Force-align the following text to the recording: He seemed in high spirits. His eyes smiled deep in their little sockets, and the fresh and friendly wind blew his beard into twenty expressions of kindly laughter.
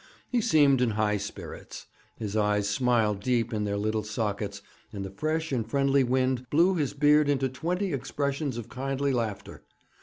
He 0.31 0.41
seemed 0.41 0.81
in 0.81 0.89
high 0.97 1.17
spirits. 1.17 1.85
His 2.15 2.35
eyes 2.35 2.67
smiled 2.67 3.19
deep 3.19 3.53
in 3.53 3.65
their 3.65 3.77
little 3.77 4.01
sockets, 4.01 4.63
and 4.91 5.05
the 5.05 5.11
fresh 5.11 5.51
and 5.51 5.63
friendly 5.69 6.03
wind 6.03 6.49
blew 6.49 6.73
his 6.73 6.95
beard 6.95 7.29
into 7.29 7.47
twenty 7.49 7.93
expressions 7.93 8.57
of 8.57 8.67
kindly 8.67 9.13
laughter. 9.13 9.63